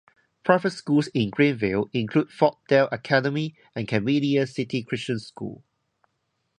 [0.43, 5.63] Private schools in Greenville include Fort Dale Academy and Camellia City Christian School.